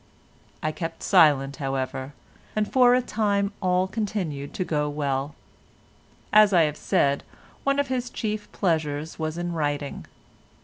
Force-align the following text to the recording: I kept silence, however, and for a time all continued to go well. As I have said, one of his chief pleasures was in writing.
I 0.63 0.71
kept 0.71 1.03
silence, 1.03 1.57
however, 1.57 2.13
and 2.55 2.67
for 2.67 2.95
a 2.95 3.03
time 3.03 3.51
all 3.61 3.85
continued 3.87 4.51
to 4.55 4.65
go 4.65 4.89
well. 4.89 5.35
As 6.33 6.53
I 6.53 6.63
have 6.63 6.75
said, 6.77 7.23
one 7.63 7.77
of 7.77 7.85
his 7.89 8.09
chief 8.09 8.51
pleasures 8.51 9.19
was 9.19 9.37
in 9.37 9.53
writing. 9.53 10.07